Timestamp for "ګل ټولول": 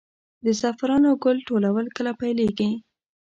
1.23-1.85